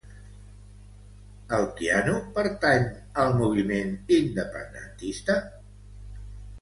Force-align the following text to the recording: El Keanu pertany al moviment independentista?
El 1.57 1.67
Keanu 1.81 2.15
pertany 2.37 2.87
al 3.25 3.37
moviment 3.43 3.93
independentista? 4.21 5.39